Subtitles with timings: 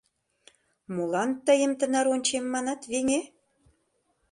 [0.93, 3.21] Молан тыйым тынар ончем, манат, веҥе?